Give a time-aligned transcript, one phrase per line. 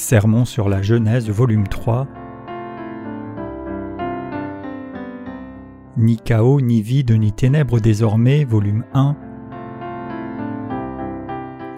[0.00, 2.08] Sermon sur la Genèse, volume 3.
[5.98, 9.14] Ni chaos, ni vide, ni ténèbres désormais, volume 1.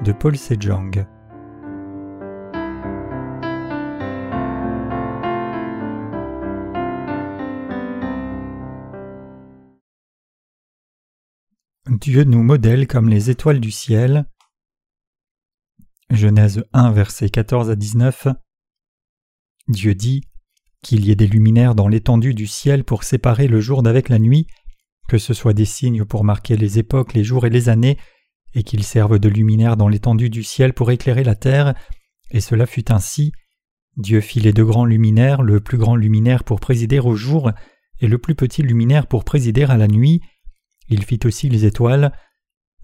[0.04, 1.04] De Paul Sejong.
[11.90, 14.26] Dieu nous modèle comme les étoiles du ciel.
[16.12, 18.28] Genèse 1, versets 14 à 19.
[19.68, 20.22] Dieu dit
[20.82, 24.18] qu'il y ait des luminaires dans l'étendue du ciel pour séparer le jour d'avec la
[24.18, 24.46] nuit,
[25.08, 27.96] que ce soit des signes pour marquer les époques, les jours et les années,
[28.54, 31.74] et qu'ils servent de luminaires dans l'étendue du ciel pour éclairer la terre,
[32.30, 33.32] et cela fut ainsi.
[33.96, 37.52] Dieu fit les deux grands luminaires, le plus grand luminaire pour présider au jour,
[38.00, 40.20] et le plus petit luminaire pour présider à la nuit.
[40.90, 42.12] Il fit aussi les étoiles.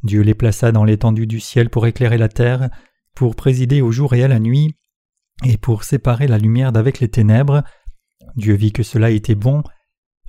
[0.02, 2.70] Dieu les plaça dans l'étendue du ciel pour éclairer la terre,
[3.18, 4.76] pour présider au jour et à la nuit,
[5.44, 7.64] et pour séparer la lumière d'avec les ténèbres.
[8.36, 9.64] Dieu vit que cela était bon.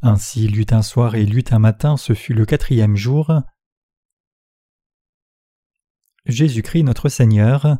[0.02, 3.32] Ainsi il eut un soir et il eut un matin, ce fut le quatrième jour.
[6.26, 7.78] Jésus-Christ notre Seigneur.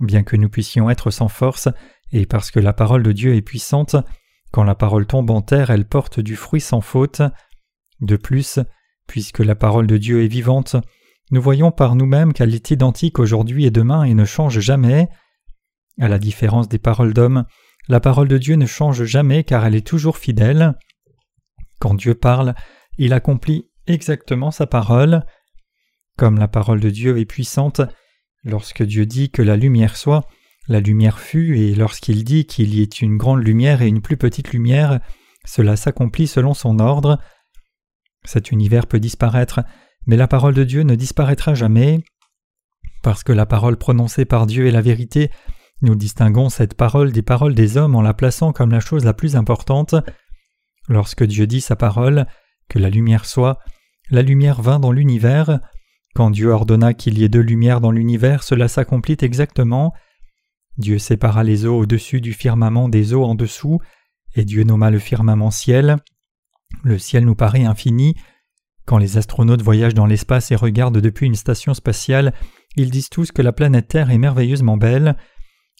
[0.00, 1.68] Bien que nous puissions être sans force,
[2.12, 3.94] et parce que la parole de Dieu est puissante,
[4.52, 7.20] quand la parole tombe en terre, elle porte du fruit sans faute.
[8.00, 8.58] De plus,
[9.06, 10.76] puisque la parole de Dieu est vivante,
[11.30, 15.08] nous voyons par nous-mêmes qu'elle est identique aujourd'hui et demain et ne change jamais.
[16.00, 17.44] À la différence des paroles d'hommes,
[17.88, 20.74] la parole de Dieu ne change jamais car elle est toujours fidèle.
[21.80, 22.54] Quand Dieu parle,
[22.96, 25.24] il accomplit exactement sa parole.
[26.16, 27.80] Comme la parole de Dieu est puissante,
[28.44, 30.26] lorsque Dieu dit que la lumière soit,
[30.66, 34.16] la lumière fut, et lorsqu'il dit qu'il y ait une grande lumière et une plus
[34.16, 35.00] petite lumière,
[35.44, 37.18] cela s'accomplit selon son ordre.
[38.24, 39.60] Cet univers peut disparaître,
[40.08, 42.02] mais la parole de Dieu ne disparaîtra jamais.
[43.04, 45.30] Parce que la parole prononcée par Dieu est la vérité,
[45.80, 49.14] nous distinguons cette parole des paroles des hommes en la plaçant comme la chose la
[49.14, 49.94] plus importante.
[50.88, 52.26] Lorsque Dieu dit sa parole,
[52.68, 53.60] que la lumière soit,
[54.10, 55.60] la lumière vint dans l'univers.
[56.14, 59.92] Quand Dieu ordonna qu'il y ait deux lumières dans l'univers, cela s'accomplit exactement.
[60.78, 63.78] Dieu sépara les eaux au-dessus du firmament des eaux en dessous,
[64.34, 65.96] et Dieu nomma le firmament ciel.
[66.82, 68.16] Le ciel nous paraît infini,
[68.88, 72.32] quand les astronautes voyagent dans l'espace et regardent depuis une station spatiale,
[72.74, 75.18] ils disent tous que la planète Terre est merveilleusement belle.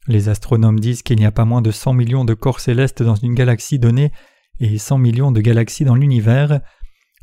[0.08, 3.14] Les astronomes disent qu'il n'y a pas moins de 100 millions de corps célestes dans
[3.14, 4.12] une galaxie donnée
[4.60, 6.60] et 100 millions de galaxies dans l'univers.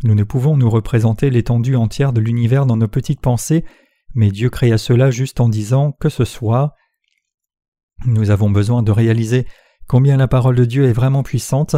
[0.03, 3.63] Nous ne pouvons nous représenter l'étendue entière de l'univers dans nos petites pensées,
[4.16, 6.73] mais Dieu créa cela juste en disant que ce soit.
[8.07, 9.46] Nous avons besoin de réaliser
[9.88, 11.75] combien la parole de Dieu est vraiment puissante.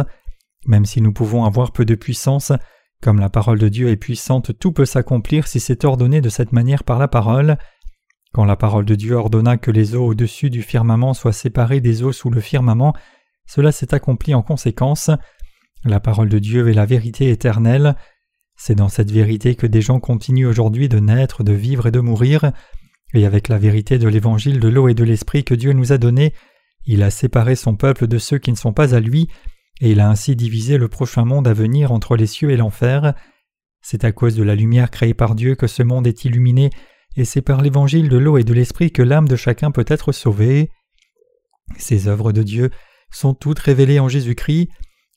[0.64, 2.52] Même si nous pouvons avoir peu de puissance,
[3.02, 6.52] comme la parole de Dieu est puissante, tout peut s'accomplir si c'est ordonné de cette
[6.52, 7.56] manière par la parole.
[8.32, 12.02] Quand la parole de Dieu ordonna que les eaux au-dessus du firmament soient séparées des
[12.02, 12.94] eaux sous le firmament,
[13.46, 15.10] cela s'est accompli en conséquence.
[15.84, 17.96] La parole de Dieu est la vérité éternelle.
[18.56, 22.00] C'est dans cette vérité que des gens continuent aujourd'hui de naître, de vivre et de
[22.00, 22.50] mourir,
[23.14, 25.98] et avec la vérité de l'évangile de l'eau et de l'esprit que Dieu nous a
[25.98, 26.34] donné,
[26.84, 29.28] il a séparé son peuple de ceux qui ne sont pas à lui,
[29.80, 33.14] et il a ainsi divisé le prochain monde à venir entre les cieux et l'enfer.
[33.80, 36.70] C'est à cause de la lumière créée par Dieu que ce monde est illuminé,
[37.16, 40.12] et c'est par l'évangile de l'eau et de l'esprit que l'âme de chacun peut être
[40.12, 40.70] sauvée.
[41.76, 42.70] Ces œuvres de Dieu
[43.10, 44.68] sont toutes révélées en Jésus-Christ.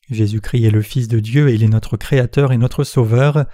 [0.09, 3.45] Jésus-Christ est le Fils de Dieu et il est notre Créateur et notre Sauveur.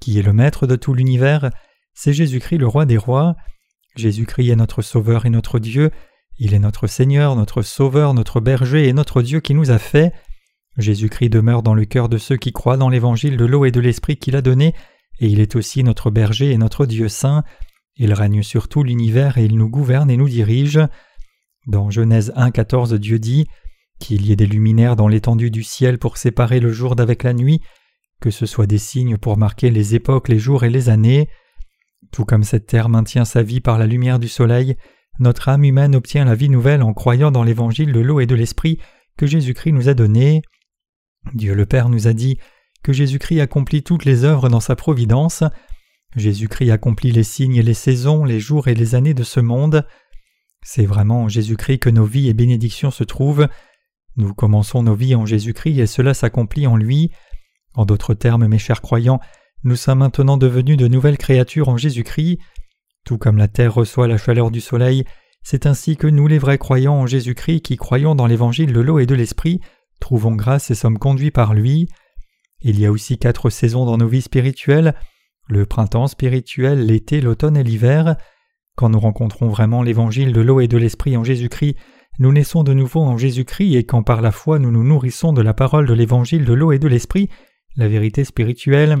[0.00, 1.50] Qui est le Maître de tout l'univers
[1.92, 3.36] C'est Jésus-Christ le Roi des rois.
[3.96, 5.90] Jésus-Christ est notre Sauveur et notre Dieu.
[6.38, 10.12] Il est notre Seigneur, notre Sauveur, notre Berger et notre Dieu qui nous a fait.
[10.78, 13.80] Jésus-Christ demeure dans le cœur de ceux qui croient dans l'évangile de l'eau et de
[13.80, 14.74] l'esprit qu'il a donné,
[15.20, 17.42] et il est aussi notre berger et notre Dieu saint.
[17.96, 20.78] Il règne sur tout l'univers et il nous gouverne et nous dirige.
[21.66, 23.48] Dans Genèse 1.14, Dieu dit
[23.98, 27.34] qu'il y ait des luminaires dans l'étendue du ciel pour séparer le jour d'avec la
[27.34, 27.60] nuit,
[28.20, 31.28] que ce soit des signes pour marquer les époques, les jours et les années.
[32.12, 34.76] Tout comme cette terre maintient sa vie par la lumière du soleil,
[35.18, 38.36] notre âme humaine obtient la vie nouvelle en croyant dans l'évangile de l'eau et de
[38.36, 38.78] l'esprit
[39.16, 40.42] que Jésus-Christ nous a donné.
[41.34, 42.38] Dieu le Père nous a dit
[42.82, 45.42] que Jésus-Christ accomplit toutes les œuvres dans sa providence.
[46.16, 49.86] Jésus-Christ accomplit les signes et les saisons, les jours et les années de ce monde.
[50.62, 53.48] C'est vraiment en Jésus-Christ que nos vies et bénédictions se trouvent.
[54.16, 57.10] Nous commençons nos vies en Jésus-Christ et cela s'accomplit en lui.
[57.74, 59.20] En d'autres termes, mes chers croyants,
[59.64, 62.38] nous sommes maintenant devenus de nouvelles créatures en Jésus-Christ.
[63.04, 65.04] Tout comme la terre reçoit la chaleur du soleil,
[65.42, 68.98] c'est ainsi que nous les vrais croyants en Jésus-Christ qui croyons dans l'évangile de l'eau
[68.98, 69.60] et de l'esprit,
[70.00, 71.88] trouvons grâce et sommes conduits par lui.
[72.60, 74.94] Il y a aussi quatre saisons dans nos vies spirituelles
[75.48, 78.16] le printemps spirituel, l'été, l'automne et l'hiver.
[78.76, 81.76] Quand nous rencontrons vraiment l'évangile de l'eau et de l'esprit en Jésus-Christ,
[82.18, 85.42] nous naissons de nouveau en Jésus-Christ et quand par la foi nous nous nourrissons de
[85.42, 87.28] la parole de l'évangile de l'eau et de l'esprit,
[87.76, 88.98] la vérité spirituelle,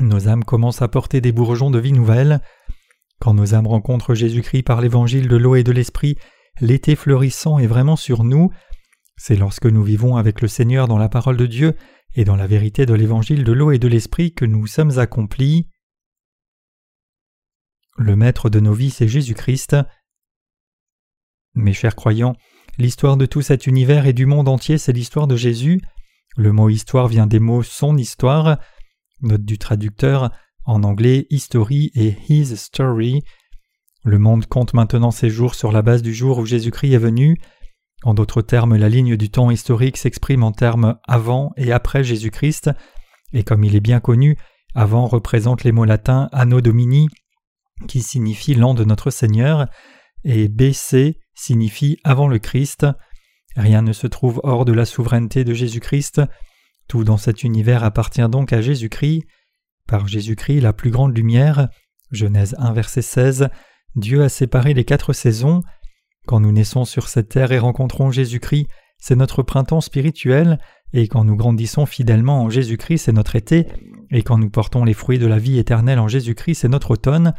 [0.00, 2.40] nos âmes commencent à porter des bourgeons de vie nouvelle.
[3.20, 6.16] Quand nos âmes rencontrent Jésus-Christ par l'évangile de l'eau et de l'esprit,
[6.60, 8.50] l'été fleurissant est vraiment sur nous.
[9.22, 11.76] C'est lorsque nous vivons avec le Seigneur dans la parole de Dieu
[12.14, 15.68] et dans la vérité de l'évangile de l'eau et de l'esprit que nous sommes accomplis.
[17.98, 19.76] Le maître de nos vies, c'est Jésus-Christ.
[21.54, 22.34] Mes chers croyants,
[22.78, 25.82] l'histoire de tout cet univers et du monde entier, c'est l'histoire de Jésus.
[26.38, 28.58] Le mot histoire vient des mots son histoire.
[29.20, 30.30] Note du traducteur,
[30.64, 33.22] en anglais history et his story.
[34.02, 37.38] Le monde compte maintenant ses jours sur la base du jour où Jésus-Christ est venu.
[38.04, 42.70] En d'autres termes, la ligne du temps historique s'exprime en termes avant et après Jésus-Christ,
[43.32, 44.36] et comme il est bien connu,
[44.74, 47.08] avant représente les mots latins anno domini,
[47.88, 49.66] qui signifie l'an de notre Seigneur,
[50.24, 52.86] et BC signifie avant le Christ.
[53.56, 56.20] Rien ne se trouve hors de la souveraineté de Jésus-Christ.
[56.88, 59.24] Tout dans cet univers appartient donc à Jésus-Christ.
[59.86, 61.68] Par Jésus-Christ, la plus grande lumière,
[62.10, 63.48] Genèse 1 verset 16,
[63.96, 65.62] Dieu a séparé les quatre saisons.
[66.26, 68.66] Quand nous naissons sur cette terre et rencontrons Jésus-Christ,
[68.98, 70.58] c'est notre printemps spirituel,
[70.92, 73.66] et quand nous grandissons fidèlement en Jésus-Christ, c'est notre été,
[74.10, 77.34] et quand nous portons les fruits de la vie éternelle en Jésus-Christ, c'est notre automne,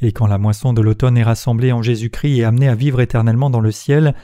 [0.00, 3.48] et quand la moisson de l'automne est rassemblée en Jésus-Christ et amenée à vivre éternellement
[3.48, 4.14] dans le ciel,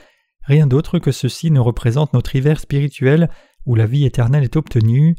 [0.43, 3.31] rien d'autre que ceci ne représente notre hiver spirituel
[3.65, 5.17] où la vie éternelle est obtenue.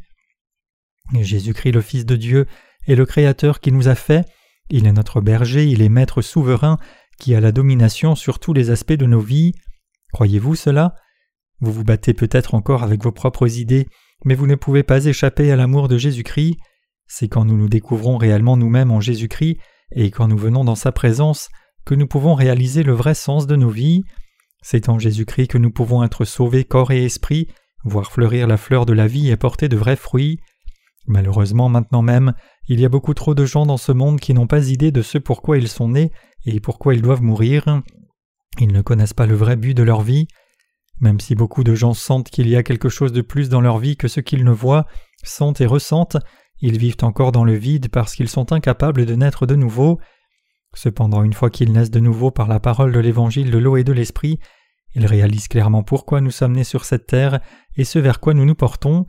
[1.12, 2.46] Jésus-Christ, le Fils de Dieu,
[2.86, 4.26] est le Créateur qui nous a fait,
[4.70, 6.78] il est notre berger, il est maître souverain,
[7.18, 9.52] qui a la domination sur tous les aspects de nos vies.
[10.12, 10.94] Croyez-vous cela?
[11.60, 13.88] Vous vous battez peut-être encore avec vos propres idées,
[14.24, 16.56] mais vous ne pouvez pas échapper à l'amour de Jésus-Christ.
[17.06, 19.58] C'est quand nous nous découvrons réellement nous-mêmes en Jésus-Christ
[19.92, 21.48] et quand nous venons dans sa présence
[21.84, 24.02] que nous pouvons réaliser le vrai sens de nos vies.
[24.62, 27.48] C'est en Jésus-Christ que nous pouvons être sauvés corps et esprit,
[27.84, 30.38] voir fleurir la fleur de la vie et porter de vrais fruits.
[31.06, 32.32] Malheureusement maintenant même,
[32.68, 35.02] il y a beaucoup trop de gens dans ce monde qui n'ont pas idée de
[35.02, 36.10] ce pourquoi ils sont nés
[36.46, 37.82] et pourquoi ils doivent mourir.
[38.60, 40.28] Ils ne connaissent pas le vrai but de leur vie.
[41.00, 43.78] Même si beaucoup de gens sentent qu'il y a quelque chose de plus dans leur
[43.78, 44.86] vie que ce qu'ils ne voient,
[45.24, 46.18] sentent et ressentent,
[46.60, 49.98] ils vivent encore dans le vide parce qu'ils sont incapables de naître de nouveau.
[50.74, 53.84] Cependant, une fois qu'ils naissent de nouveau par la parole de l'évangile de l'eau et
[53.84, 54.38] de l'esprit,
[54.94, 57.40] ils réalisent clairement pourquoi nous sommes nés sur cette terre
[57.76, 59.06] et ce vers quoi nous nous portons.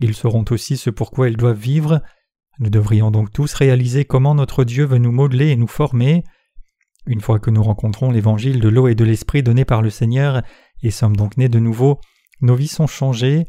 [0.00, 2.02] Ils sauront aussi ce pourquoi ils doivent vivre.
[2.58, 6.24] Nous devrions donc tous réaliser comment notre Dieu veut nous modeler et nous former.
[7.10, 10.42] Une fois que nous rencontrons l'évangile de l'eau et de l'esprit donné par le Seigneur
[10.80, 11.98] et sommes donc nés de nouveau,
[12.40, 13.46] nos vies sont changées.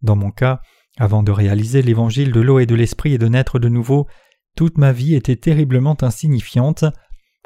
[0.00, 0.62] Dans mon cas,
[0.96, 4.06] avant de réaliser l'évangile de l'eau et de l'esprit et de naître de nouveau,
[4.56, 6.86] toute ma vie était terriblement insignifiante.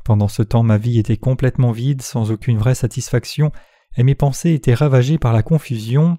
[0.04, 3.50] Pendant ce temps ma vie était complètement vide, sans aucune vraie satisfaction,
[3.96, 6.18] et mes pensées étaient ravagées par la confusion.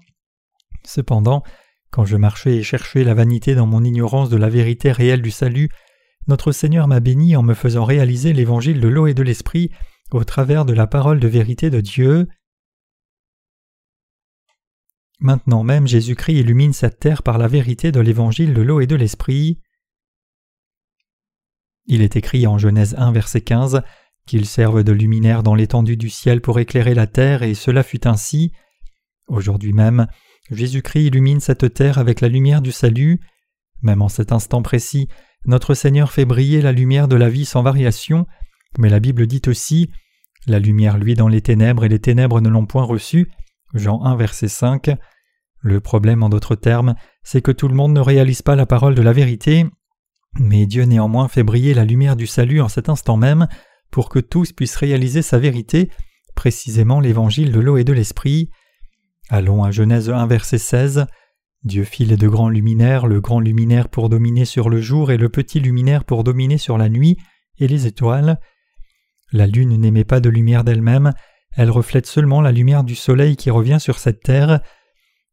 [0.84, 1.42] Cependant,
[1.90, 5.30] quand je marchais et cherchais la vanité dans mon ignorance de la vérité réelle du
[5.30, 5.70] salut,
[6.26, 9.70] notre Seigneur m'a béni en me faisant réaliser l'évangile de l'eau et de l'esprit
[10.12, 12.28] au travers de la parole de vérité de Dieu.
[15.18, 18.96] Maintenant même Jésus-Christ illumine cette terre par la vérité de l'évangile de l'eau et de
[18.96, 19.60] l'esprit.
[21.86, 23.82] Il est écrit en Genèse 1 verset 15
[24.26, 28.06] qu'ils servent de luminaire dans l'étendue du ciel pour éclairer la terre, et cela fut
[28.06, 28.52] ainsi.
[29.26, 30.06] Aujourd'hui même,
[30.50, 33.20] Jésus-Christ illumine cette terre avec la lumière du salut.
[33.82, 35.08] Même en cet instant précis,
[35.46, 38.26] notre Seigneur fait briller la lumière de la vie sans variation,
[38.78, 39.90] mais la Bible dit aussi
[40.46, 43.30] La lumière luit dans les ténèbres et les ténèbres ne l'ont point reçue.
[43.74, 44.90] Jean 1 verset 5.
[45.62, 48.94] Le problème en d'autres termes, c'est que tout le monde ne réalise pas la parole
[48.94, 49.66] de la vérité,
[50.38, 53.46] mais Dieu néanmoins fait briller la lumière du salut en cet instant même
[53.90, 55.90] pour que tous puissent réaliser sa vérité,
[56.34, 58.50] précisément l'évangile de l'eau et de l'esprit.
[59.28, 61.06] Allons à Genèse 1 verset 16.
[61.62, 65.18] Dieu fit les deux grands luminaires, le grand luminaire pour dominer sur le jour et
[65.18, 67.18] le petit luminaire pour dominer sur la nuit
[67.58, 68.40] et les étoiles.
[69.32, 71.12] La lune n'émet pas de lumière d'elle-même,
[71.56, 74.60] elle reflète seulement la lumière du soleil qui revient sur cette terre.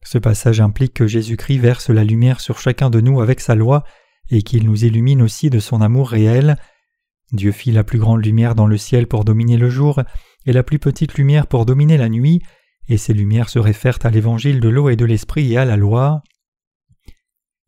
[0.03, 3.83] Ce passage implique que Jésus-Christ verse la lumière sur chacun de nous avec sa loi
[4.29, 6.57] et qu'il nous illumine aussi de son amour réel.
[7.31, 10.01] Dieu fit la plus grande lumière dans le ciel pour dominer le jour
[10.45, 12.41] et la plus petite lumière pour dominer la nuit,
[12.89, 15.77] et ces lumières se réfèrent à l'évangile de l'eau et de l'esprit et à la
[15.77, 16.21] loi.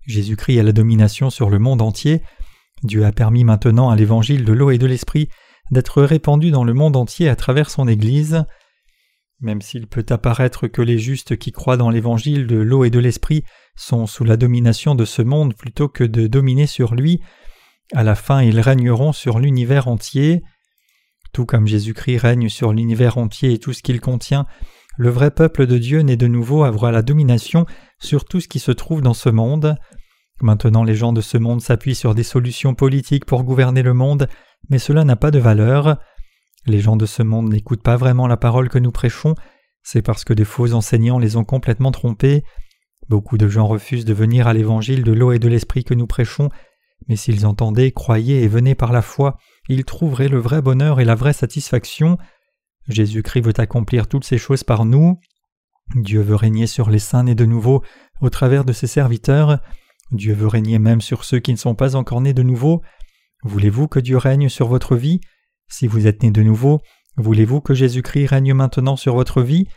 [0.07, 2.21] Jésus-Christ a la domination sur le monde entier.
[2.83, 5.29] Dieu a permis maintenant à l'évangile de l'eau et de l'esprit
[5.71, 8.43] d'être répandu dans le monde entier à travers son Église.
[9.41, 12.99] Même s'il peut apparaître que les justes qui croient dans l'évangile de l'eau et de
[12.99, 13.43] l'esprit
[13.75, 17.21] sont sous la domination de ce monde plutôt que de dominer sur lui,
[17.93, 20.41] à la fin ils régneront sur l'univers entier.
[21.31, 24.45] Tout comme Jésus-Christ règne sur l'univers entier et tout ce qu'il contient,
[24.99, 27.65] le vrai peuple de Dieu né de nouveau avoir la domination
[27.99, 29.77] sur tout ce qui se trouve dans ce monde.
[30.41, 34.27] Maintenant les gens de ce monde s'appuient sur des solutions politiques pour gouverner le monde,
[34.69, 35.99] mais cela n'a pas de valeur.
[36.65, 39.35] Les gens de ce monde n'écoutent pas vraiment la parole que nous prêchons,
[39.83, 42.43] c'est parce que des faux enseignants les ont complètement trompés.
[43.07, 46.07] Beaucoup de gens refusent de venir à l'évangile de l'eau et de l'esprit que nous
[46.07, 46.49] prêchons,
[47.07, 49.37] mais s'ils entendaient, croyaient et venaient par la foi,
[49.69, 52.17] ils trouveraient le vrai bonheur et la vraie satisfaction.
[52.87, 55.19] Jésus-Christ veut accomplir toutes ces choses par nous.
[55.95, 57.83] Dieu veut régner sur les saints nés de nouveau
[58.21, 59.59] au travers de ses serviteurs.
[60.11, 62.81] Dieu veut régner même sur ceux qui ne sont pas encore nés de nouveau.
[63.43, 65.21] Voulez-vous que Dieu règne sur votre vie?
[65.67, 66.81] Si vous êtes nés de nouveau,
[67.17, 69.67] voulez-vous que Jésus-Christ règne maintenant sur votre vie?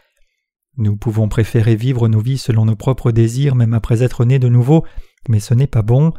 [0.79, 4.49] Nous pouvons préférer vivre nos vies selon nos propres désirs même après être nés de
[4.49, 4.87] nouveau,
[5.29, 6.13] mais ce n'est pas bon.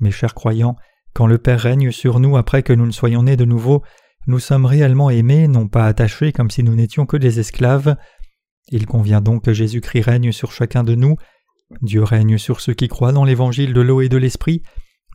[0.00, 0.76] Mes chers croyants,
[1.12, 3.82] quand le Père règne sur nous après que nous ne soyons nés de nouveau,
[4.26, 7.96] nous sommes réellement aimés, non pas attachés comme si nous n'étions que des esclaves.
[8.68, 11.16] Il convient donc que Jésus-Christ règne sur chacun de nous.
[11.80, 14.62] Dieu règne sur ceux qui croient dans l'évangile de l'eau et de l'esprit.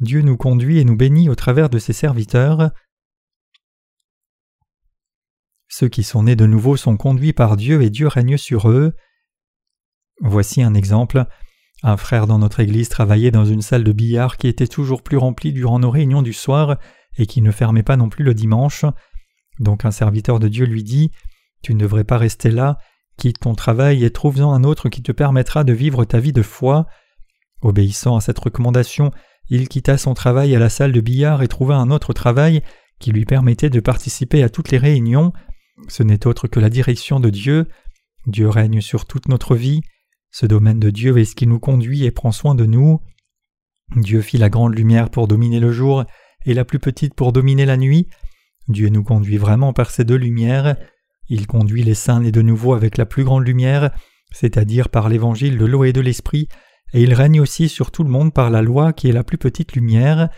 [0.02, 2.72] Dieu nous conduit et nous bénit au travers de ses serviteurs.
[5.70, 8.94] Ceux qui sont nés de nouveau sont conduits par Dieu et Dieu règne sur eux.
[10.22, 11.26] Voici un exemple.
[11.84, 15.18] Un frère dans notre Église travaillait dans une salle de billard qui était toujours plus
[15.18, 16.78] remplie durant nos réunions du soir
[17.18, 18.86] et qui ne fermait pas non plus le dimanche.
[19.60, 21.12] Donc un serviteur de Dieu lui dit
[21.62, 22.78] Tu ne devrais pas rester là,
[23.18, 26.42] quitte ton travail et trouve-en un autre qui te permettra de vivre ta vie de
[26.42, 26.88] foi.
[27.62, 29.12] Obéissant à cette recommandation,
[29.50, 32.62] il quitta son travail à la salle de billard et trouva un autre travail
[33.00, 35.34] qui lui permettait de participer à toutes les réunions.
[35.88, 37.68] Ce n'est autre que la direction de Dieu.
[38.26, 39.82] Dieu règne sur toute notre vie.
[40.32, 43.00] Ce domaine de Dieu est ce qui nous conduit et prend soin de nous.
[43.96, 46.04] Dieu fit la grande lumière pour dominer le jour
[46.48, 48.08] et la plus petite pour dominer la nuit.
[48.68, 50.76] Dieu nous conduit vraiment par ces deux lumières.
[51.30, 53.92] Il conduit les saints et de nouveau avec la plus grande lumière,
[54.32, 56.48] c'est-à-dire par l'évangile de l'eau et de l'esprit,
[56.94, 59.38] et il règne aussi sur tout le monde par la loi qui est la plus
[59.38, 60.30] petite lumière.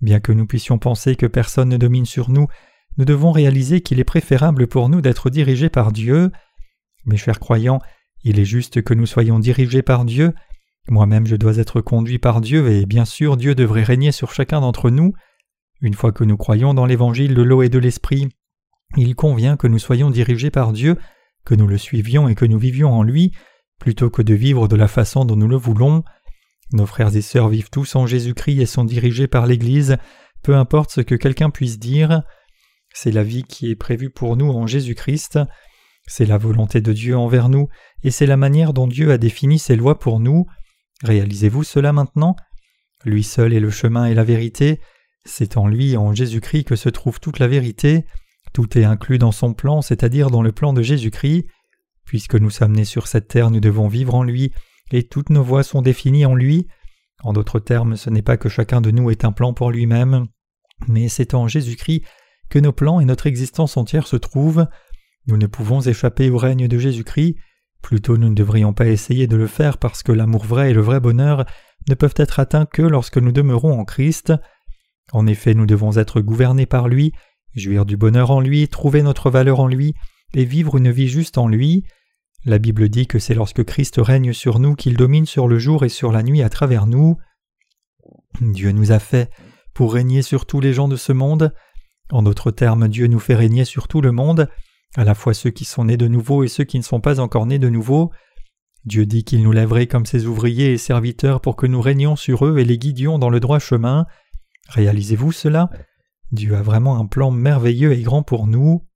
[0.00, 2.46] Bien que nous puissions penser que personne ne domine sur nous,
[2.98, 6.30] nous devons réaliser qu'il est préférable pour nous d'être dirigés par Dieu.
[7.04, 7.80] Mes chers croyants,
[8.24, 10.32] il est juste que nous soyons dirigés par Dieu.
[10.88, 14.60] Moi-même je dois être conduit par Dieu et bien sûr Dieu devrait régner sur chacun
[14.60, 15.12] d'entre nous.
[15.80, 18.28] Une fois que nous croyons dans l'évangile de l'eau et de l'esprit,
[18.96, 20.96] il convient que nous soyons dirigés par Dieu,
[21.44, 23.32] que nous le suivions et que nous vivions en lui,
[23.78, 26.02] plutôt que de vivre de la façon dont nous le voulons.
[26.72, 29.98] Nos frères et sœurs vivent tous en Jésus-Christ et sont dirigés par l'Église,
[30.42, 32.22] peu importe ce que quelqu'un puisse dire.
[32.94, 35.38] C'est la vie qui est prévue pour nous en Jésus-Christ.
[36.06, 37.68] C'est la volonté de Dieu envers nous,
[38.02, 40.46] et c'est la manière dont Dieu a défini ses lois pour nous.
[41.02, 42.36] Réalisez-vous cela maintenant?
[43.04, 44.80] Lui seul est le chemin et la vérité.
[45.24, 48.04] C'est en lui, en Jésus-Christ, que se trouve toute la vérité.
[48.52, 51.46] Tout est inclus dans son plan, c'est-à-dire dans le plan de Jésus-Christ.
[52.04, 54.52] Puisque nous sommes nés sur cette terre, nous devons vivre en lui,
[54.92, 56.68] et toutes nos voies sont définies en lui.
[57.22, 60.26] En d'autres termes, ce n'est pas que chacun de nous ait un plan pour lui-même,
[60.86, 62.02] mais c'est en Jésus-Christ
[62.48, 64.66] que nos plans et notre existence entière se trouvent.
[65.26, 67.36] Nous ne pouvons échapper au règne de Jésus-Christ,
[67.86, 70.80] plutôt nous ne devrions pas essayer de le faire parce que l'amour vrai et le
[70.80, 71.46] vrai bonheur
[71.88, 74.32] ne peuvent être atteints que lorsque nous demeurons en Christ.
[75.12, 77.12] En effet, nous devons être gouvernés par lui,
[77.54, 79.94] jouir du bonheur en lui, trouver notre valeur en lui,
[80.34, 81.84] et vivre une vie juste en lui.
[82.44, 85.84] La Bible dit que c'est lorsque Christ règne sur nous qu'il domine sur le jour
[85.84, 87.18] et sur la nuit à travers nous.
[88.40, 89.30] Dieu nous a fait
[89.74, 91.54] pour régner sur tous les gens de ce monde.
[92.10, 94.48] En d'autres termes, Dieu nous fait régner sur tout le monde,
[94.96, 97.20] à la fois ceux qui sont nés de nouveau et ceux qui ne sont pas
[97.20, 98.10] encore nés de nouveau.
[98.84, 102.46] Dieu dit qu'il nous lèverait comme ses ouvriers et serviteurs pour que nous régnions sur
[102.46, 104.06] eux et les guidions dans le droit chemin.
[104.68, 105.70] Réalisez-vous cela?
[106.32, 108.86] Dieu a vraiment un plan merveilleux et grand pour nous.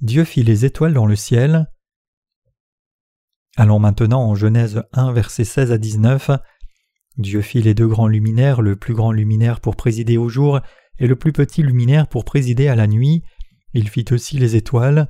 [0.00, 1.70] Dieu fit les étoiles dans le ciel.
[3.56, 6.30] Allons maintenant en Genèse 1, versets 16 à 19.
[7.16, 10.60] Dieu fit les deux grands luminaires, le plus grand luminaire pour présider au jour
[10.98, 13.22] et le plus petit luminaire pour présider à la nuit.
[13.72, 15.08] Il fit aussi les étoiles.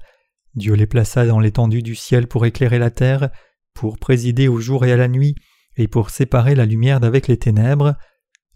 [0.54, 3.30] Dieu les plaça dans l'étendue du ciel pour éclairer la terre,
[3.74, 5.34] pour présider au jour et à la nuit,
[5.76, 7.94] et pour séparer la lumière d'avec les ténèbres.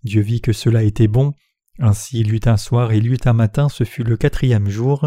[0.05, 1.33] Dieu vit que cela était bon.
[1.81, 5.07] Ainsi il eut un soir et il eut un matin, ce fut le quatrième jour.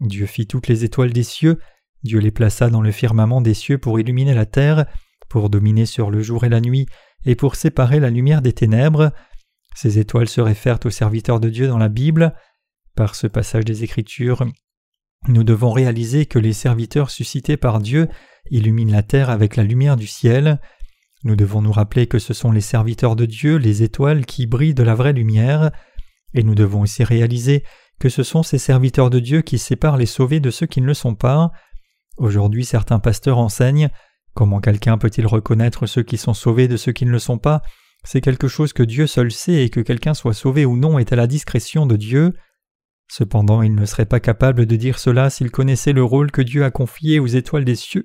[0.00, 1.58] Dieu fit toutes les étoiles des cieux,
[2.02, 4.86] Dieu les plaça dans le firmament des cieux pour illuminer la terre,
[5.28, 6.86] pour dominer sur le jour et la nuit,
[7.24, 9.12] et pour séparer la lumière des ténèbres.
[9.76, 12.34] Ces étoiles se réfèrent aux serviteurs de Dieu dans la Bible.
[12.94, 14.46] Par ce passage des Écritures,
[15.28, 18.08] nous devons réaliser que les serviteurs suscités par Dieu
[18.50, 20.62] illuminent la terre avec la lumière du ciel.
[21.24, 24.72] Nous devons nous rappeler que ce sont les serviteurs de Dieu, les étoiles, qui brillent
[24.72, 25.70] de la vraie lumière.
[26.32, 27.62] Et nous devons aussi réaliser
[27.98, 30.86] que ce sont ces serviteurs de Dieu qui séparent les sauvés de ceux qui ne
[30.86, 31.50] le sont pas.
[32.16, 33.90] Aujourd'hui certains pasteurs enseignent
[34.32, 37.60] comment quelqu'un peut-il reconnaître ceux qui sont sauvés de ceux qui ne le sont pas?
[38.06, 41.12] C'est quelque chose que Dieu seul sait et que quelqu'un soit sauvé ou non est
[41.12, 42.34] à la discrétion de Dieu.
[43.08, 46.64] Cependant, il ne serait pas capable de dire cela s'il connaissait le rôle que Dieu
[46.64, 48.04] a confié aux étoiles des cieux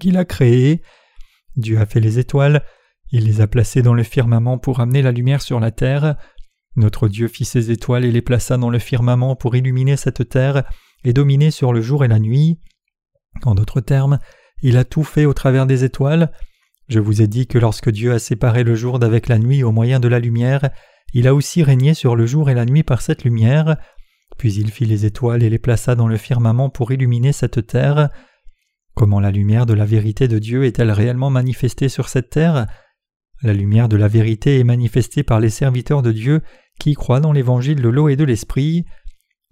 [0.00, 0.80] qu'il a créées.
[1.56, 2.62] Dieu a fait les étoiles,
[3.10, 6.16] il les a placées dans le firmament pour amener la lumière sur la terre.
[6.76, 10.64] Notre Dieu fit ces étoiles et les plaça dans le firmament pour illuminer cette terre
[11.04, 12.58] et dominer sur le jour et la nuit.
[13.44, 14.18] En d'autres termes,
[14.62, 16.32] il a tout fait au travers des étoiles.
[16.88, 19.72] Je vous ai dit que lorsque Dieu a séparé le jour d'avec la nuit au
[19.72, 20.70] moyen de la lumière,
[21.14, 23.76] il a aussi régné sur le jour et la nuit par cette lumière,
[24.38, 28.08] puis il fit les étoiles et les plaça dans le firmament pour illuminer cette terre.
[28.94, 32.66] Comment la lumière de la vérité de Dieu est-elle réellement manifestée sur cette terre?
[33.42, 36.42] La lumière de la vérité est manifestée par les serviteurs de Dieu
[36.78, 38.84] qui croient dans l'évangile de l'eau et de l'esprit.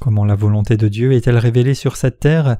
[0.00, 2.58] Comment la volonté de Dieu est-elle révélée sur cette terre?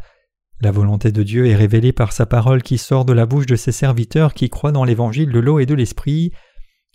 [0.61, 3.57] La volonté de Dieu est révélée par sa parole qui sort de la bouche de
[3.57, 6.33] ses serviteurs qui croient dans l'évangile de l'eau et de l'esprit.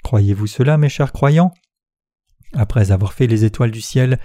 [0.04, 1.52] Croyez-vous cela, mes chers croyants?
[2.54, 4.20] Après avoir fait les étoiles du ciel,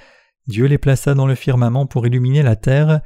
[0.47, 3.01] Dieu les plaça dans le firmament pour illuminer la terre.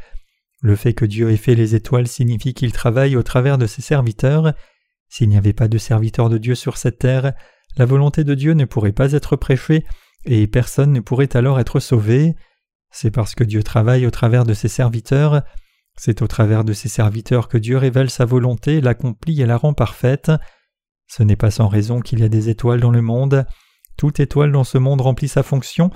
[0.61, 3.83] Le fait que Dieu ait fait les étoiles signifie qu'il travaille au travers de ses
[3.83, 4.55] serviteurs.
[5.09, 7.33] S'il n'y avait pas de serviteurs de Dieu sur cette terre,
[7.77, 9.85] la volonté de Dieu ne pourrait pas être prêchée
[10.25, 12.35] et personne ne pourrait alors être sauvé.
[12.91, 15.43] C'est parce que Dieu travaille au travers de ses serviteurs
[15.97, 19.75] c'est au travers de ses serviteurs que Dieu révèle sa volonté, l'accomplit et la rend
[19.75, 20.33] parfaite.
[21.07, 23.47] Ce n'est pas sans raison qu'il y a des étoiles dans le monde.
[23.97, 25.91] Toute étoile dans ce monde remplit sa fonction.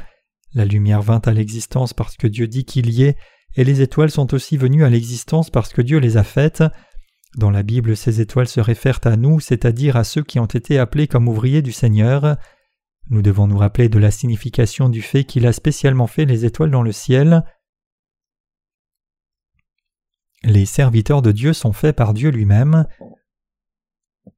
[0.55, 3.17] La lumière vint à l'existence parce que Dieu dit qu'il y est,
[3.57, 6.63] et les étoiles sont aussi venues à l'existence parce que Dieu les a faites.
[7.37, 10.79] Dans la Bible, ces étoiles se réfèrent à nous, c'est-à-dire à ceux qui ont été
[10.79, 12.37] appelés comme ouvriers du Seigneur.
[13.11, 16.71] Nous devons nous rappeler de la signification du fait qu'il a spécialement fait les étoiles
[16.71, 17.43] dans le ciel.
[20.45, 22.87] Les serviteurs de Dieu sont faits par Dieu lui-même.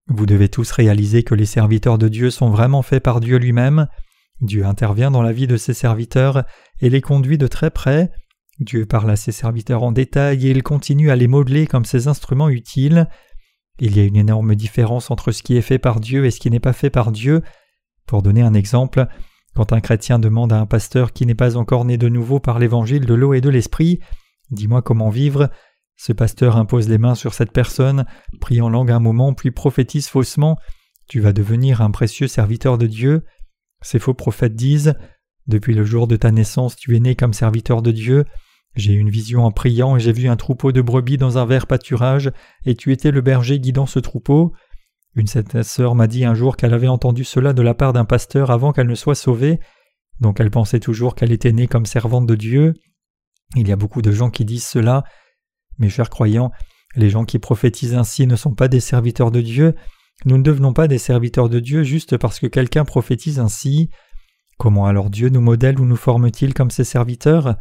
[0.07, 3.87] Vous devez tous réaliser que les serviteurs de Dieu sont vraiment faits par Dieu lui-même.
[4.41, 6.45] Dieu intervient dans la vie de ses serviteurs
[6.81, 8.11] et les conduit de très près.
[8.59, 12.09] Dieu parle à ses serviteurs en détail et il continue à les modeler comme ses
[12.09, 13.09] instruments utiles.
[13.79, 16.41] Il y a une énorme différence entre ce qui est fait par Dieu et ce
[16.41, 17.43] qui n'est pas fait par Dieu.
[18.07, 19.07] Pour donner un exemple,
[19.55, 22.59] quand un chrétien demande à un pasteur qui n'est pas encore né de nouveau par
[22.59, 24.01] l'évangile de l'eau et de l'esprit
[24.51, 25.49] Dis-moi comment vivre,
[26.01, 28.07] ce pasteur impose les mains sur cette personne,
[28.41, 30.57] prie en langue un moment, puis prophétise faussement.
[31.09, 33.27] Tu vas devenir un précieux serviteur de Dieu.
[33.83, 34.95] Ces faux prophètes disent
[35.47, 38.25] Depuis le jour de ta naissance, tu es né comme serviteur de Dieu.
[38.77, 41.45] J'ai eu une vision en priant et j'ai vu un troupeau de brebis dans un
[41.45, 42.33] vert pâturage,
[42.65, 44.55] et tu étais le berger guidant ce troupeau.
[45.17, 48.07] Une certaine sœur m'a dit un jour qu'elle avait entendu cela de la part d'un
[48.07, 49.61] pasteur avant qu'elle ne soit sauvée,
[50.19, 52.73] donc elle pensait toujours qu'elle était née comme servante de Dieu.
[53.55, 55.05] Il y a beaucoup de gens qui disent cela,
[55.81, 56.53] mes chers croyants,
[56.97, 59.75] les gens qui prophétisent ainsi ne sont pas des serviteurs de Dieu,
[60.27, 63.89] nous ne devenons pas des serviteurs de Dieu juste parce que quelqu'un prophétise ainsi.
[64.59, 67.57] Comment alors Dieu nous modèle ou nous forme-t-il comme ses serviteurs?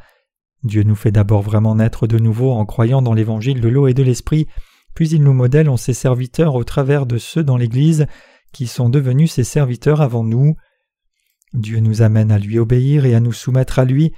[0.63, 3.93] Dieu nous fait d'abord vraiment naître de nouveau en croyant dans l'évangile de l'eau et
[3.93, 4.47] de l'esprit,
[4.93, 8.07] puis il nous modèle en ses serviteurs au travers de ceux dans l'Église
[8.51, 10.55] qui sont devenus ses serviteurs avant nous.
[11.53, 14.11] Dieu nous amène à lui obéir et à nous soumettre à lui,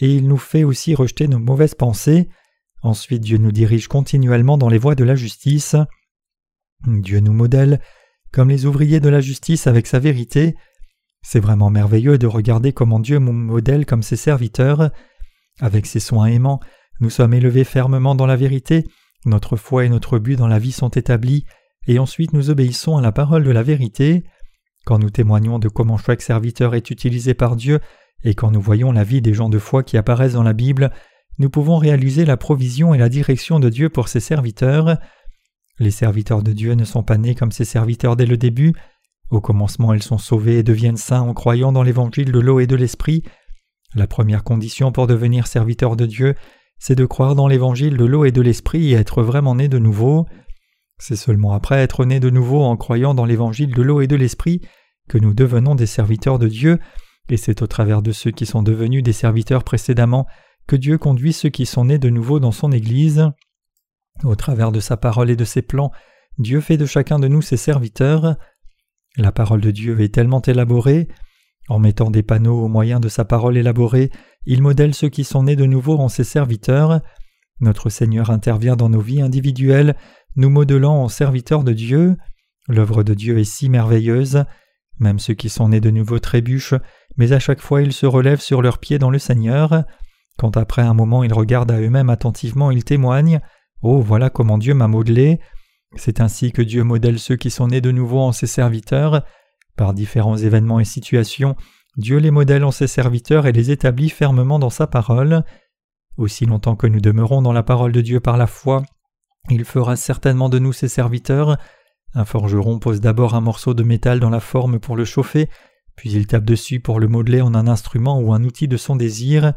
[0.00, 2.30] et il nous fait aussi rejeter nos mauvaises pensées.
[2.84, 5.74] Ensuite Dieu nous dirige continuellement dans les voies de la justice.
[6.86, 7.80] Dieu nous modèle
[8.30, 10.54] comme les ouvriers de la justice avec sa vérité.
[11.22, 14.90] C'est vraiment merveilleux de regarder comment Dieu nous modèle comme ses serviteurs.
[15.60, 16.60] Avec ses soins aimants,
[17.00, 18.84] nous sommes élevés fermement dans la vérité,
[19.24, 21.46] notre foi et notre but dans la vie sont établis,
[21.86, 24.24] et ensuite nous obéissons à la parole de la vérité.
[24.84, 27.80] Quand nous témoignons de comment chaque serviteur est utilisé par Dieu,
[28.24, 30.90] et quand nous voyons la vie des gens de foi qui apparaissent dans la Bible,
[31.38, 34.98] nous pouvons réaliser la provision et la direction de Dieu pour ses serviteurs.
[35.78, 38.72] Les serviteurs de Dieu ne sont pas nés comme ses serviteurs dès le début.
[39.30, 42.66] Au commencement, ils sont sauvés et deviennent saints en croyant dans l'évangile de l'eau et
[42.66, 43.22] de l'esprit.
[43.94, 46.34] La première condition pour devenir serviteur de Dieu,
[46.78, 49.78] c'est de croire dans l'évangile de l'eau et de l'esprit et être vraiment né de
[49.78, 50.26] nouveau.
[50.98, 54.16] C'est seulement après être né de nouveau en croyant dans l'évangile de l'eau et de
[54.16, 54.60] l'esprit
[55.08, 56.78] que nous devenons des serviteurs de Dieu,
[57.28, 60.26] et c'est au travers de ceux qui sont devenus des serviteurs précédemment
[60.66, 63.30] que Dieu conduit ceux qui sont nés de nouveau dans son Église.
[64.22, 65.90] Au travers de sa parole et de ses plans,
[66.38, 68.36] Dieu fait de chacun de nous ses serviteurs.
[69.16, 71.08] La parole de Dieu est tellement élaborée.
[71.68, 74.10] En mettant des panneaux au moyen de sa parole élaborée,
[74.44, 77.00] il modèle ceux qui sont nés de nouveau en ses serviteurs.
[77.60, 79.96] Notre Seigneur intervient dans nos vies individuelles,
[80.36, 82.16] nous modelant en serviteurs de Dieu.
[82.68, 84.44] L'œuvre de Dieu est si merveilleuse.
[84.98, 86.74] Même ceux qui sont nés de nouveau trébuchent,
[87.16, 89.84] mais à chaque fois ils se relèvent sur leurs pieds dans le Seigneur.
[90.38, 93.40] Quand après un moment ils regardent à eux-mêmes attentivement, ils témoignent
[93.82, 95.40] Oh, voilà comment Dieu m'a modelé.
[95.96, 99.24] C'est ainsi que Dieu modèle ceux qui sont nés de nouveau en ses serviteurs.
[99.76, 101.56] Par différents événements et situations,
[101.96, 105.44] Dieu les modèle en ses serviteurs et les établit fermement dans sa parole.
[106.16, 108.82] Aussi longtemps que nous demeurons dans la parole de Dieu par la foi,
[109.50, 111.56] il fera certainement de nous ses serviteurs.
[112.14, 115.48] Un forgeron pose d'abord un morceau de métal dans la forme pour le chauffer,
[115.96, 118.96] puis il tape dessus pour le modeler en un instrument ou un outil de son
[118.96, 119.52] désir.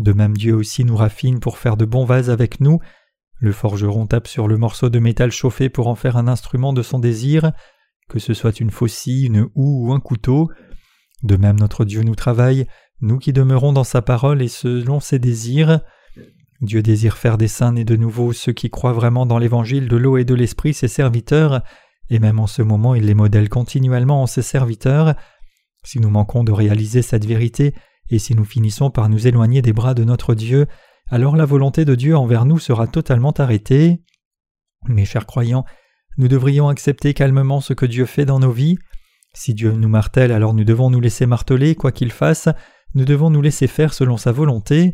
[0.00, 2.78] De même Dieu aussi nous raffine pour faire de bons vases avec nous.
[3.38, 6.80] Le forgeron tape sur le morceau de métal chauffé pour en faire un instrument de
[6.80, 7.52] son désir,
[8.08, 10.50] que ce soit une faucille, une houe ou un couteau.
[11.22, 12.66] De même notre Dieu nous travaille,
[13.02, 15.80] nous qui demeurons dans sa parole et selon ses désirs.
[16.62, 19.96] Dieu désire faire des saints et de nouveau ceux qui croient vraiment dans l'évangile de
[19.98, 21.62] l'eau et de l'esprit ses serviteurs,
[22.08, 25.14] et même en ce moment il les modèle continuellement en ses serviteurs.
[25.84, 27.74] Si nous manquons de réaliser cette vérité,
[28.10, 30.66] et si nous finissons par nous éloigner des bras de notre Dieu,
[31.08, 34.02] alors la volonté de Dieu envers nous sera totalement arrêtée.
[34.88, 35.64] Mes chers croyants,
[36.18, 38.78] nous devrions accepter calmement ce que Dieu fait dans nos vies.
[39.34, 42.48] Si Dieu nous martèle, alors nous devons nous laisser marteler, quoi qu'il fasse,
[42.94, 44.92] nous devons nous laisser faire selon sa volonté.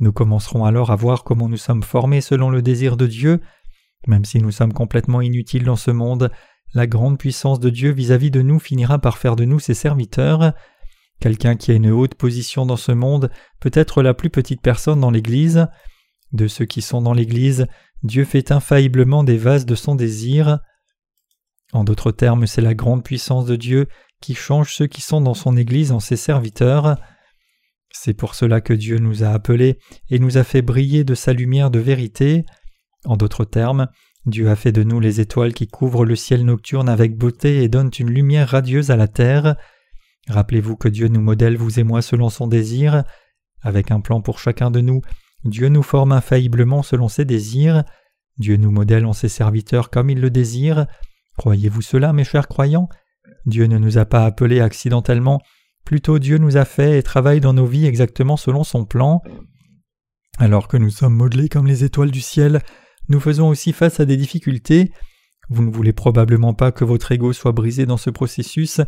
[0.00, 3.40] Nous commencerons alors à voir comment nous sommes formés selon le désir de Dieu.
[4.06, 6.30] Même si nous sommes complètement inutiles dans ce monde,
[6.74, 10.52] la grande puissance de Dieu vis-à-vis de nous finira par faire de nous ses serviteurs.
[11.20, 15.00] Quelqu'un qui a une haute position dans ce monde peut être la plus petite personne
[15.00, 15.66] dans l'Église.
[16.32, 17.66] De ceux qui sont dans l'Église,
[18.02, 20.60] Dieu fait infailliblement des vases de son désir.
[21.72, 23.88] En d'autres termes, c'est la grande puissance de Dieu
[24.20, 26.96] qui change ceux qui sont dans son Église en ses serviteurs.
[27.90, 29.78] C'est pour cela que Dieu nous a appelés
[30.10, 32.44] et nous a fait briller de sa lumière de vérité.
[33.04, 33.88] En d'autres termes,
[34.26, 37.68] Dieu a fait de nous les étoiles qui couvrent le ciel nocturne avec beauté et
[37.68, 39.56] donnent une lumière radieuse à la terre.
[40.28, 43.04] Rappelez-vous que Dieu nous modèle, vous et moi, selon son désir.
[43.62, 45.00] Avec un plan pour chacun de nous,
[45.44, 47.84] Dieu nous forme infailliblement selon ses désirs.
[48.38, 50.86] Dieu nous modèle en ses serviteurs comme il le désire.
[51.36, 52.88] Croyez-vous cela, mes chers croyants?
[53.46, 55.40] Dieu ne nous a pas appelés accidentellement,
[55.84, 59.22] plutôt Dieu nous a fait et travaille dans nos vies exactement selon son plan.
[60.38, 62.60] Alors que nous sommes modelés comme les étoiles du ciel,
[63.08, 64.92] nous faisons aussi face à des difficultés.
[65.48, 68.80] Vous ne voulez probablement pas que votre ego soit brisé dans ce processus,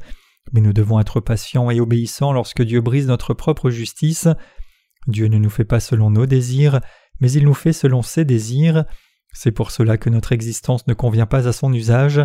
[0.53, 4.29] mais nous devons être patients et obéissants lorsque Dieu brise notre propre justice.
[5.07, 6.81] Dieu ne nous fait pas selon nos désirs,
[7.21, 8.85] mais il nous fait selon ses désirs.
[9.33, 12.21] C'est pour cela que notre existence ne convient pas à son usage.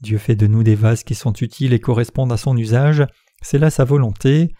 [0.00, 3.06] Dieu fait de nous des vases qui sont utiles et correspondent à son usage,
[3.42, 4.54] c'est là sa volonté.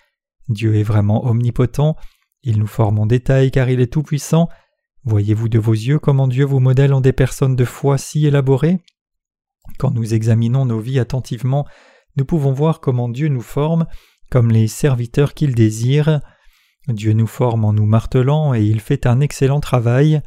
[0.49, 1.97] Dieu est vraiment omnipotent,
[2.43, 4.49] il nous forme en détail car il est tout-puissant.
[5.05, 8.79] Voyez-vous de vos yeux comment Dieu vous modèle en des personnes de foi si élaborées?
[9.79, 11.67] Quand nous examinons nos vies attentivement,
[12.17, 13.87] nous pouvons voir comment Dieu nous forme
[14.31, 16.21] comme les serviteurs qu'il désire.
[16.89, 20.21] Dieu nous forme en nous martelant et il fait un excellent travail.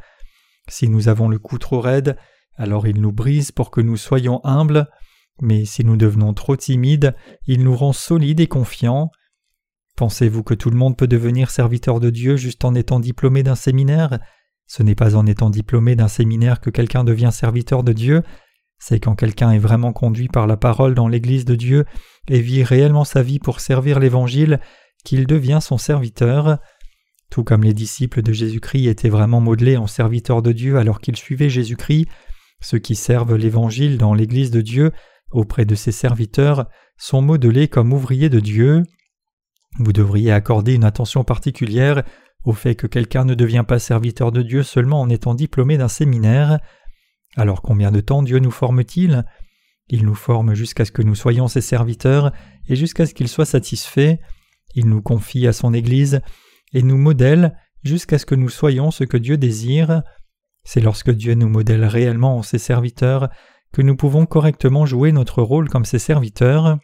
[0.68, 2.16] Si nous avons le cou trop raide,
[2.56, 4.88] alors il nous brise pour que nous soyons humbles,
[5.40, 7.14] mais si nous devenons trop timides,
[7.46, 9.10] il nous rend solides et confiants.
[9.96, 13.54] Pensez-vous que tout le monde peut devenir serviteur de Dieu juste en étant diplômé d'un
[13.54, 14.18] séminaire?
[14.66, 18.22] Ce n'est pas en étant diplômé d'un séminaire que quelqu'un devient serviteur de Dieu,
[18.78, 21.84] c'est quand quelqu'un est vraiment conduit par la parole dans l'Église de Dieu
[22.28, 24.60] et vit réellement sa vie pour servir l'Évangile
[25.04, 26.58] qu'il devient son serviteur.
[27.30, 31.16] Tout comme les disciples de Jésus-Christ étaient vraiment modelés en serviteurs de Dieu alors qu'ils
[31.16, 32.06] suivaient Jésus-Christ,
[32.60, 34.92] ceux qui servent l'Évangile dans l'Église de Dieu
[35.30, 38.82] auprès de ses serviteurs sont modelés comme ouvriers de Dieu.
[39.78, 42.02] Vous devriez accorder une attention particulière
[42.44, 45.88] au fait que quelqu'un ne devient pas serviteur de Dieu seulement en étant diplômé d'un
[45.88, 46.58] séminaire.
[47.36, 49.24] Alors combien de temps Dieu nous forme-t-il?
[49.88, 52.32] Il nous forme jusqu'à ce que nous soyons ses serviteurs
[52.68, 54.20] et jusqu'à ce qu'il soit satisfait.
[54.74, 56.20] Il nous confie à son Église
[56.72, 60.02] et nous modèle jusqu'à ce que nous soyons ce que Dieu désire.
[60.64, 63.30] C'est lorsque Dieu nous modèle réellement en ses serviteurs
[63.72, 66.78] que nous pouvons correctement jouer notre rôle comme ses serviteurs.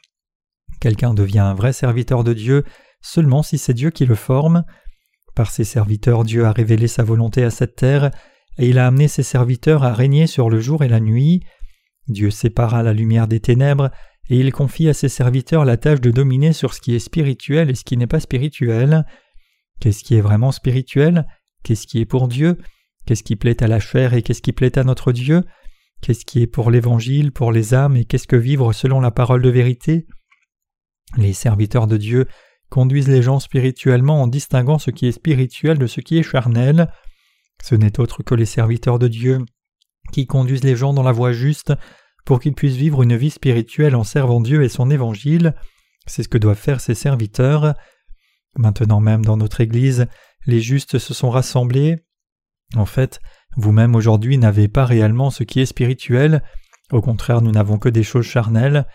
[0.80, 2.64] Quelqu'un devient un vrai serviteur de Dieu
[3.00, 4.64] seulement si c'est Dieu qui le forme.
[5.34, 8.10] Par ses serviteurs, Dieu a révélé sa volonté à cette terre,
[8.58, 11.40] et il a amené ses serviteurs à régner sur le jour et la nuit.
[12.08, 13.90] Dieu sépara la lumière des ténèbres,
[14.30, 17.70] et il confie à ses serviteurs la tâche de dominer sur ce qui est spirituel
[17.70, 19.04] et ce qui n'est pas spirituel.
[19.80, 21.26] Qu'est-ce qui est vraiment spirituel?
[21.62, 22.58] Qu'est-ce qui est pour Dieu?
[23.06, 25.44] Qu'est-ce qui plaît à la chair et qu'est-ce qui plaît à notre Dieu?
[26.00, 29.42] Qu'est-ce qui est pour l'Évangile, pour les âmes, et qu'est-ce que vivre selon la parole
[29.42, 30.06] de vérité?
[31.16, 32.26] Les serviteurs de Dieu
[32.70, 36.90] conduisent les gens spirituellement en distinguant ce qui est spirituel de ce qui est charnel.
[37.64, 39.38] Ce n'est autre que les serviteurs de Dieu
[40.12, 41.72] qui conduisent les gens dans la voie juste
[42.26, 45.54] pour qu'ils puissent vivre une vie spirituelle en servant Dieu et son évangile.
[46.06, 47.72] C'est ce que doivent faire ses serviteurs.
[48.58, 50.08] Maintenant même dans notre Église,
[50.44, 51.96] les justes se sont rassemblés.
[52.76, 53.18] En fait,
[53.56, 56.42] vous-même aujourd'hui n'avez pas réellement ce qui est spirituel,
[56.92, 58.86] au contraire nous n'avons que des choses charnelles.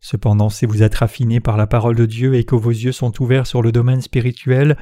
[0.00, 3.22] Cependant si vous êtes raffinés par la parole de Dieu et que vos yeux sont
[3.22, 4.78] ouverts sur le domaine spirituel,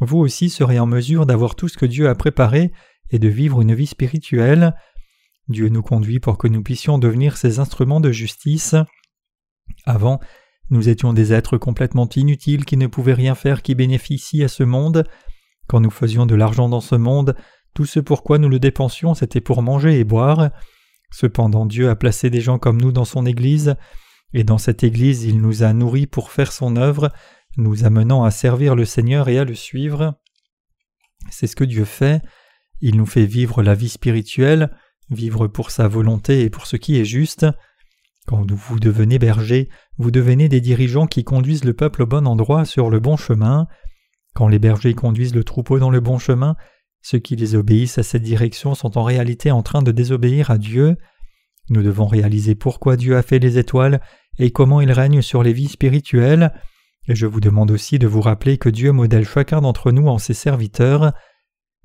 [0.00, 2.72] vous aussi serez en mesure d'avoir tout ce que Dieu a préparé
[3.10, 4.74] et de vivre une vie spirituelle.
[5.48, 8.74] Dieu nous conduit pour que nous puissions devenir ses instruments de justice.
[9.84, 10.20] Avant,
[10.70, 14.62] nous étions des êtres complètement inutiles qui ne pouvaient rien faire qui bénéficie à ce
[14.62, 15.06] monde.
[15.66, 17.36] Quand nous faisions de l'argent dans ce monde,
[17.74, 20.50] tout ce pourquoi nous le dépensions c'était pour manger et boire.
[21.10, 23.76] Cependant Dieu a placé des gens comme nous dans son Église,
[24.32, 27.12] et dans cette Église il nous a nourris pour faire son œuvre,
[27.56, 30.14] nous amenant à servir le Seigneur et à le suivre.
[31.30, 32.22] C'est ce que Dieu fait,
[32.80, 34.70] il nous fait vivre la vie spirituelle,
[35.10, 37.46] vivre pour sa volonté et pour ce qui est juste.
[38.26, 42.64] Quand vous devenez berger, vous devenez des dirigeants qui conduisent le peuple au bon endroit
[42.64, 43.66] sur le bon chemin.
[44.34, 46.56] Quand les bergers conduisent le troupeau dans le bon chemin,
[47.02, 50.58] ceux qui les obéissent à cette direction sont en réalité en train de désobéir à
[50.58, 50.96] Dieu.
[51.68, 54.00] Nous devons réaliser pourquoi Dieu a fait les étoiles
[54.38, 56.52] et comment il règne sur les vies spirituelles.
[57.08, 60.18] Et je vous demande aussi de vous rappeler que Dieu modèle chacun d'entre nous en
[60.18, 61.12] ses serviteurs.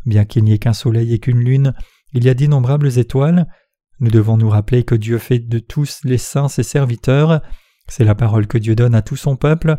[0.06, 1.74] Bien qu'il n'y ait qu'un soleil et qu'une lune,
[2.14, 3.48] il y a d'innombrables étoiles.
[4.00, 7.42] Nous devons nous rappeler que Dieu fait de tous les saints ses serviteurs.
[7.88, 9.78] C'est la parole que Dieu donne à tout son peuple.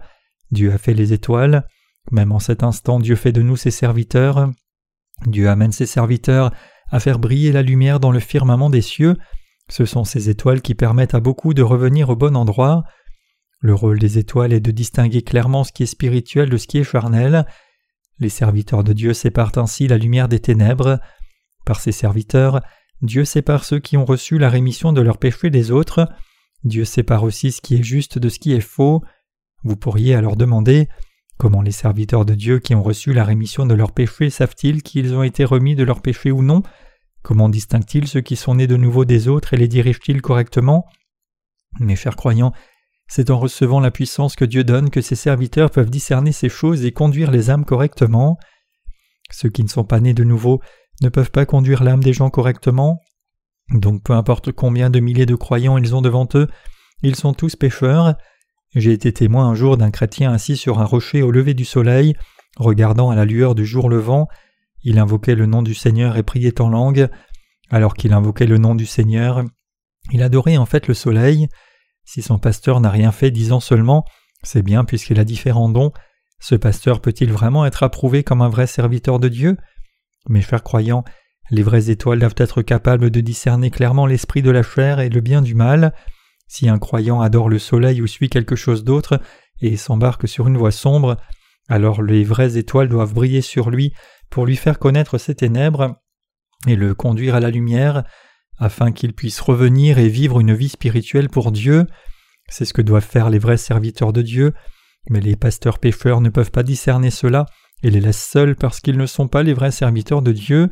[0.50, 1.64] Dieu a fait les étoiles.
[2.10, 4.50] Même en cet instant, Dieu fait de nous ses serviteurs.
[5.26, 6.52] Dieu amène ses serviteurs
[6.90, 9.16] à faire briller la lumière dans le firmament des cieux.
[9.68, 12.84] Ce sont ces étoiles qui permettent à beaucoup de revenir au bon endroit.
[13.60, 16.78] Le rôle des étoiles est de distinguer clairement ce qui est spirituel de ce qui
[16.78, 17.46] est charnel.
[18.18, 20.98] Les serviteurs de Dieu séparent ainsi la lumière des ténèbres.
[21.66, 22.60] Par ses serviteurs,
[23.02, 26.08] Dieu sépare ceux qui ont reçu la rémission de leurs péchés des autres.
[26.64, 29.02] Dieu sépare aussi ce qui est juste de ce qui est faux.
[29.62, 30.88] Vous pourriez alors demander
[31.36, 35.14] Comment les serviteurs de Dieu qui ont reçu la rémission de leurs péchés savent-ils qu'ils
[35.14, 36.62] ont été remis de leurs péchés ou non?
[37.22, 40.86] Comment distinguent-ils ceux qui sont nés de nouveau des autres et les dirigent-ils correctement?
[41.78, 42.52] Mes chers croyants,
[43.10, 46.84] c'est en recevant la puissance que Dieu donne que ses serviteurs peuvent discerner ces choses
[46.84, 48.38] et conduire les âmes correctement.
[49.32, 50.60] Ceux qui ne sont pas nés de nouveau
[51.02, 53.00] ne peuvent pas conduire l'âme des gens correctement.
[53.74, 56.46] Donc peu importe combien de milliers de croyants ils ont devant eux,
[57.02, 58.14] ils sont tous pécheurs.
[58.76, 62.14] J'ai été témoin un jour d'un chrétien assis sur un rocher au lever du soleil,
[62.58, 64.28] regardant à la lueur du jour levant.
[64.84, 67.08] Il invoquait le nom du Seigneur et priait en langue.
[67.70, 69.42] Alors qu'il invoquait le nom du Seigneur,
[70.12, 71.48] il adorait en fait le soleil.
[72.12, 74.04] Si son pasteur n'a rien fait disant seulement
[74.42, 75.92] C'est bien puisqu'il a différents dons,
[76.40, 79.56] ce pasteur peut-il vraiment être approuvé comme un vrai serviteur de Dieu?
[80.28, 81.04] Mes chers croyants,
[81.52, 85.20] les vraies étoiles doivent être capables de discerner clairement l'esprit de la chair et le
[85.20, 85.94] bien du mal.
[86.48, 89.20] Si un croyant adore le soleil ou suit quelque chose d'autre
[89.60, 91.16] et s'embarque sur une voie sombre,
[91.68, 93.92] alors les vraies étoiles doivent briller sur lui
[94.30, 96.00] pour lui faire connaître ses ténèbres
[96.66, 98.02] et le conduire à la lumière,
[98.60, 101.86] afin qu'il puisse revenir et vivre une vie spirituelle pour Dieu.
[102.48, 104.52] C'est ce que doivent faire les vrais serviteurs de Dieu,
[105.08, 107.46] mais les pasteurs pécheurs ne peuvent pas discerner cela
[107.82, 110.70] et les laissent seuls parce qu'ils ne sont pas les vrais serviteurs de Dieu.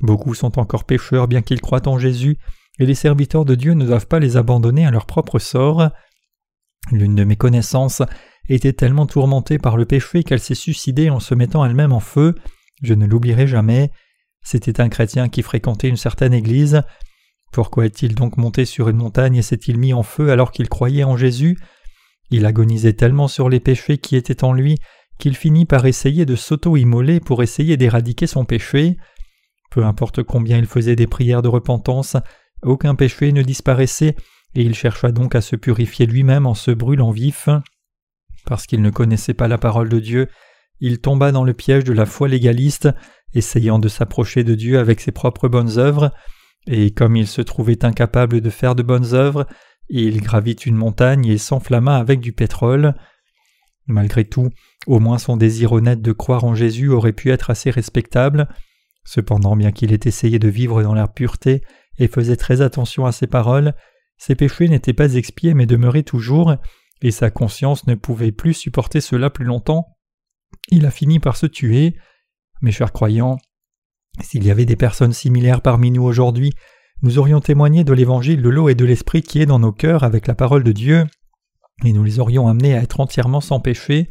[0.00, 2.38] Beaucoup sont encore pécheurs bien qu'ils croient en Jésus,
[2.78, 5.90] et les serviteurs de Dieu ne doivent pas les abandonner à leur propre sort.
[6.92, 8.02] L'une de mes connaissances
[8.48, 12.34] était tellement tourmentée par le péché qu'elle s'est suicidée en se mettant elle-même en feu.
[12.82, 13.90] Je ne l'oublierai jamais.
[14.42, 16.82] C'était un chrétien qui fréquentait une certaine église.
[17.56, 21.04] Pourquoi est-il donc monté sur une montagne et s'est-il mis en feu alors qu'il croyait
[21.04, 21.56] en Jésus?
[22.30, 24.76] Il agonisait tellement sur les péchés qui étaient en lui
[25.18, 28.98] qu'il finit par essayer de s'auto-immoler pour essayer d'éradiquer son péché.
[29.70, 32.18] Peu importe combien il faisait des prières de repentance,
[32.62, 34.16] aucun péché ne disparaissait,
[34.54, 37.48] et il chercha donc à se purifier lui-même en se brûlant vif.
[38.44, 40.28] Parce qu'il ne connaissait pas la parole de Dieu,
[40.80, 42.90] il tomba dans le piège de la foi légaliste,
[43.32, 46.12] essayant de s'approcher de Dieu avec ses propres bonnes œuvres,
[46.66, 49.46] et comme il se trouvait incapable de faire de bonnes œuvres,
[49.88, 52.94] il gravit une montagne et s'enflamma avec du pétrole.
[53.86, 54.50] Malgré tout,
[54.86, 58.48] au moins son désir honnête de croire en Jésus aurait pu être assez respectable.
[59.04, 61.62] Cependant, bien qu'il ait essayé de vivre dans la pureté
[61.98, 63.74] et faisait très attention à ses paroles,
[64.18, 66.56] ses péchés n'étaient pas expiés mais demeuraient toujours,
[67.02, 69.86] et sa conscience ne pouvait plus supporter cela plus longtemps.
[70.70, 71.94] Il a fini par se tuer.
[72.62, 73.38] Mes chers croyants,
[74.20, 76.52] s'il y avait des personnes similaires parmi nous aujourd'hui,
[77.02, 80.02] nous aurions témoigné de l'évangile de l'eau et de l'esprit qui est dans nos cœurs
[80.02, 81.06] avec la parole de Dieu,
[81.84, 84.08] et nous les aurions amenés à être entièrement sans péché.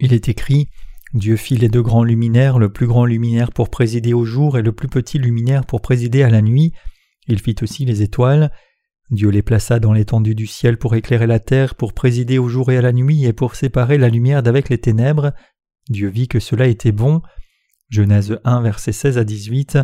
[0.00, 0.68] Il est écrit
[1.14, 4.62] Dieu fit les deux grands luminaires, le plus grand luminaire pour présider au jour et
[4.62, 6.72] le plus petit luminaire pour présider à la nuit.
[7.28, 8.50] Il fit aussi les étoiles.
[9.10, 12.70] Dieu les plaça dans l'étendue du ciel pour éclairer la terre, pour présider au jour
[12.70, 15.32] et à la nuit et pour séparer la lumière d'avec les ténèbres.
[15.88, 17.22] Dieu vit que cela était bon.
[17.90, 19.78] Genèse 1, versets 16 à 18.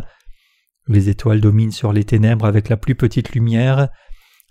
[0.87, 3.89] Les étoiles dominent sur les ténèbres avec la plus petite lumière.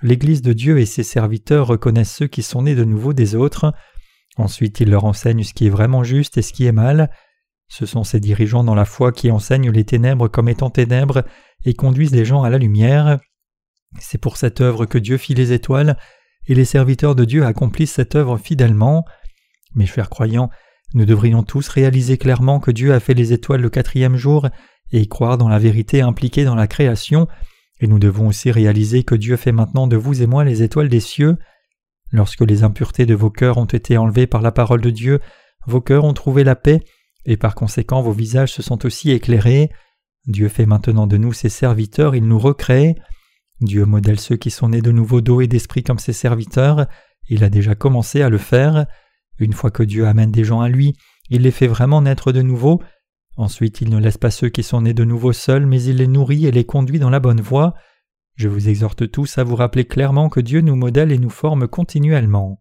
[0.02, 3.72] L'Église de Dieu et ses serviteurs reconnaissent ceux qui sont nés de nouveau des autres.
[4.36, 7.10] Ensuite, ils leur enseignent ce qui est vraiment juste et ce qui est mal.
[7.68, 11.24] Ce sont ces dirigeants dans la foi qui enseignent les ténèbres comme étant ténèbres
[11.64, 13.20] et conduisent les gens à la lumière.
[14.00, 15.96] C'est pour cette œuvre que Dieu fit les étoiles,
[16.46, 19.04] et les serviteurs de Dieu accomplissent cette œuvre fidèlement.
[19.74, 20.50] Mes chers croyants,
[20.94, 24.48] nous devrions tous réaliser clairement que Dieu a fait les étoiles le quatrième jour
[24.92, 27.26] et croire dans la vérité impliquée dans la création,
[27.80, 30.88] et nous devons aussi réaliser que Dieu fait maintenant de vous et moi les étoiles
[30.88, 31.37] des cieux.
[32.12, 35.18] Lorsque les impuretés de vos cœurs ont été enlevées par la parole de Dieu,
[35.66, 36.80] vos cœurs ont trouvé la paix,
[37.24, 39.70] et par conséquent vos visages se sont aussi éclairés.
[40.26, 42.94] Dieu fait maintenant de nous ses serviteurs, il nous recrée.
[43.61, 46.87] Dieu modèle ceux qui sont nés de nouveau d'eau et d'esprit comme ses serviteurs,
[47.28, 48.87] il a déjà commencé à le faire.
[49.38, 50.94] Une fois que Dieu amène des gens à lui,
[51.31, 52.83] il les fait vraiment naître de nouveau.
[53.37, 56.07] Ensuite, il ne laisse pas ceux qui sont nés de nouveau seuls, mais il les
[56.07, 57.75] nourrit et les conduit dans la bonne voie.
[58.37, 61.68] Je vous exhorte tous à vous rappeler clairement que Dieu nous modèle et nous forme
[61.68, 62.61] continuellement.